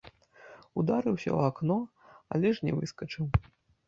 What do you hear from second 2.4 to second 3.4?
ж не выскачыў.